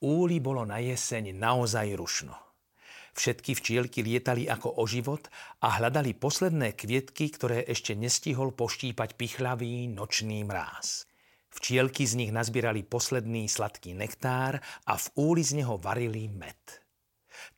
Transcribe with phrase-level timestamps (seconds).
[0.00, 2.32] Úli bolo na jeseň naozaj rušno.
[3.12, 5.28] Všetky včielky lietali ako o život
[5.60, 11.04] a hľadali posledné kvietky, ktoré ešte nestihol poštípať pichlavý nočný mráz.
[11.52, 16.56] Včielky z nich nazbierali posledný sladký nektár a v úli z neho varili med.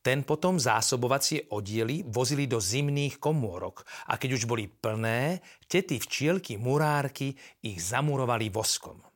[0.03, 5.39] Ten potom zásobovacie oddiely vozili do zimných komórok a keď už boli plné,
[5.71, 9.12] tety včielky murárky ich zamurovali voskom.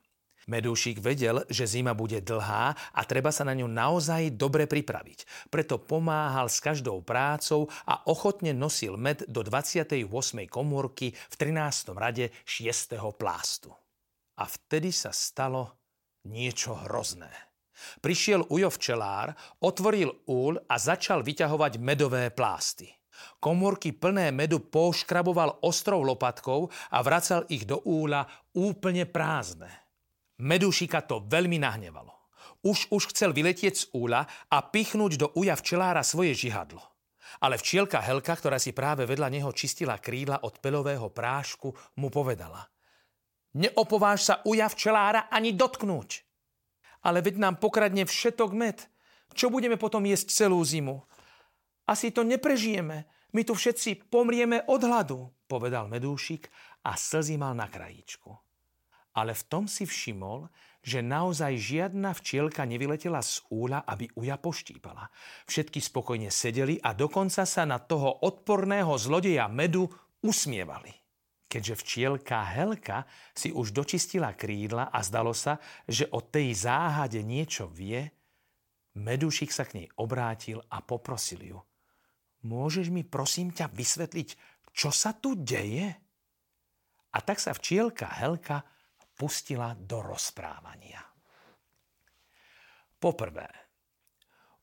[0.47, 5.51] Medúšik vedel, že zima bude dlhá a treba sa na ňu naozaj dobre pripraviť.
[5.51, 10.07] Preto pomáhal s každou prácou a ochotne nosil med do 28.
[10.47, 11.91] komórky v 13.
[11.99, 12.95] rade 6.
[13.19, 13.75] plástu.
[14.39, 15.83] A vtedy sa stalo
[16.31, 17.29] niečo hrozné.
[17.99, 22.87] Prišiel Ujo včelár, otvoril úl a začal vyťahovať medové plásty.
[23.43, 28.23] Komórky plné medu poškraboval ostrou lopatkou a vracal ich do úla
[28.55, 29.86] úplne prázdne.
[30.37, 32.13] Medušika to veľmi nahnevalo.
[32.61, 36.81] Už už chcel vyletieť z úla a pichnúť do uja včelára svoje žihadlo.
[37.41, 41.69] Ale včielka Helka, ktorá si práve vedľa neho čistila krídla od pelového prášku,
[42.01, 42.65] mu povedala.
[43.57, 46.09] Neopováž sa uja včelára ani dotknúť.
[47.05, 48.77] Ale veď nám pokradne všetok med.
[49.33, 51.01] Čo budeme potom jesť celú zimu?
[51.89, 53.05] Asi to neprežijeme.
[53.33, 56.49] My tu všetci pomrieme od hladu, povedal medúšik
[56.85, 58.46] a slzy mal na krajíčku.
[59.17, 60.45] Ale v tom si všimol,
[60.85, 65.09] že naozaj žiadna včielka nevyletela z úla, aby uja poštípala.
[65.49, 69.89] Všetky spokojne sedeli a dokonca sa na toho odporného zlodeja medu
[70.21, 70.93] usmievali.
[71.49, 75.57] Keďže včielka Helka si už dočistila krídla a zdalo sa,
[75.89, 78.05] že o tej záhade niečo vie,
[78.97, 81.59] Medušik sa k nej obrátil a poprosil ju.
[82.49, 84.29] Môžeš mi prosím ťa vysvetliť,
[84.73, 85.93] čo sa tu deje?
[87.13, 88.65] A tak sa včielka Helka
[89.17, 91.01] pustila do rozprávania.
[93.01, 93.49] Poprvé,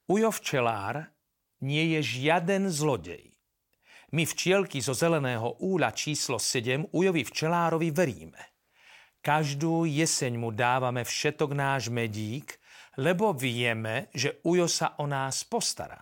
[0.07, 1.01] Ujo včelár
[1.65, 3.35] nie je žiaden zlodej.
[4.15, 8.43] My včielky zo zeleného úla číslo 7 Ujovi včelárovi veríme.
[9.25, 12.61] Každú jeseň mu dávame všetok náš medík,
[13.01, 15.99] lebo vieme, že Ujo sa o nás postará.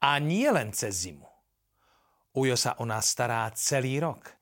[0.00, 1.28] A nie len cez zimu.
[2.38, 4.32] Ujo sa o nás stará celý rok.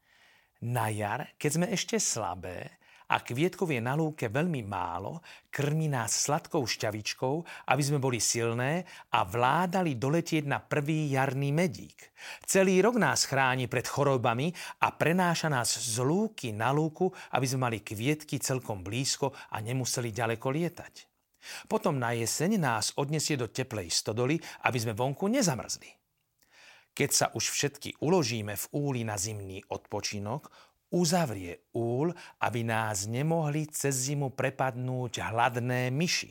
[0.63, 2.79] Na jar, keď sme ešte slabé,
[3.11, 5.21] a kvietkov je na lúke veľmi málo,
[5.53, 7.35] krmi nás sladkou šťavičkou,
[7.69, 12.17] aby sme boli silné a vládali doletieť na prvý jarný medík.
[12.49, 14.51] Celý rok nás chráni pred chorobami
[14.81, 20.09] a prenáša nás z lúky na lúku, aby sme mali kvietky celkom blízko a nemuseli
[20.09, 20.95] ďaleko lietať.
[21.69, 25.93] Potom na jeseň nás odnesie do teplej stodoly, aby sme vonku nezamrzli.
[26.95, 30.47] Keď sa už všetky uložíme v úli na zimný odpočinok,
[30.95, 32.15] uzavrie úl,
[32.47, 36.31] aby nás nemohli cez zimu prepadnúť hladné myši.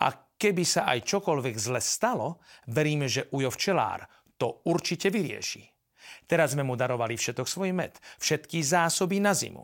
[0.00, 2.40] A keby sa aj čokoľvek zle stalo,
[2.72, 4.08] veríme, že Ujo včelár
[4.40, 5.68] to určite vyrieši.
[6.24, 9.62] Teraz sme mu darovali všetok svoj med, všetky zásoby na zimu.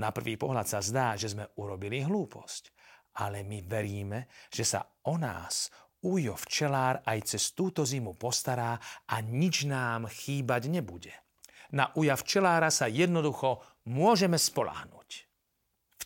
[0.00, 2.72] Na prvý pohľad sa zdá, že sme urobili hlúposť.
[3.16, 5.72] Ale my veríme, že sa o nás
[6.04, 8.76] Ujo včelár aj cez túto zimu postará
[9.08, 11.25] a nič nám chýbať nebude
[11.72, 15.26] na uja včelára sa jednoducho môžeme spoláhnuť.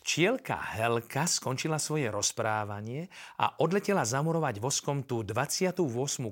[0.01, 3.05] Včielka Helka skončila svoje rozprávanie
[3.37, 5.77] a odletela zamurovať voskom tú 28.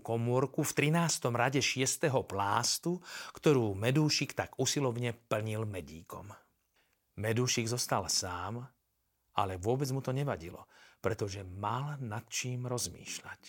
[0.01, 1.29] komórku v 13.
[1.29, 2.09] rade 6.
[2.25, 2.97] plástu,
[3.37, 6.33] ktorú Medúšik tak usilovne plnil medíkom.
[7.21, 8.65] Medúšik zostal sám,
[9.37, 10.65] ale vôbec mu to nevadilo,
[10.97, 13.41] pretože mal nad čím rozmýšľať.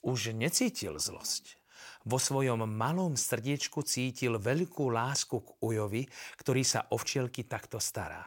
[0.00, 1.63] Už necítil zlosť
[2.04, 6.02] vo svojom malom srdiečku cítil veľkú lásku k ujovi,
[6.40, 8.24] ktorý sa o včielky takto stará.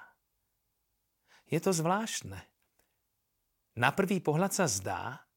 [1.47, 2.39] Je to zvláštne.
[3.77, 5.27] Na prvý pohľad sa zdá,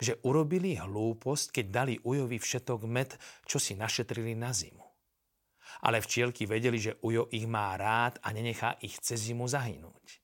[0.00, 3.14] že urobili hlúposť, keď dali ujovi všetok med,
[3.46, 4.82] čo si našetrili na zimu.
[5.86, 10.22] Ale včielky vedeli, že ujo ich má rád a nenechá ich cez zimu zahynúť.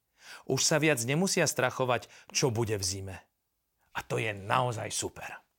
[0.51, 3.17] Už sa viac nemusia strachovať, čo bude v zime.
[3.95, 5.50] A to je naozaj super.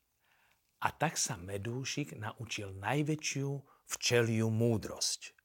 [0.81, 3.50] A tak sa medúšik naučil najväčšiu
[3.86, 5.38] včeliu múdrosť.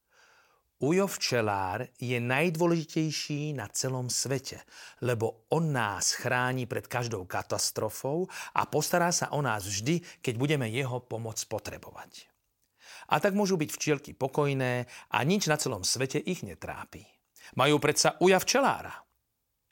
[0.77, 4.61] Ujo včelár je najdôležitejší na celom svete,
[5.01, 10.69] lebo on nás chráni pred každou katastrofou a postará sa o nás vždy, keď budeme
[10.69, 12.29] jeho pomoc potrebovať.
[13.09, 14.85] A tak môžu byť včielky pokojné
[15.17, 17.09] a nič na celom svete ich netrápi.
[17.57, 18.93] Majú predsa uja včelára.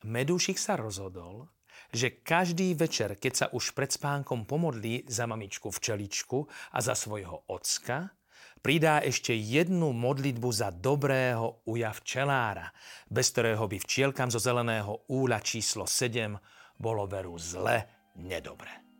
[0.09, 1.53] Medúšik sa rozhodol,
[1.95, 6.43] že každý večer, keď sa už pred spánkom pomodlí za mamičku včeličku
[6.75, 8.11] a za svojho ocka,
[8.59, 12.73] pridá ešte jednu modlitbu za dobrého uja včelára,
[13.07, 16.35] bez ktorého by včielkam zo zeleného úla číslo 7
[16.81, 18.94] bolo veru zle nedobre.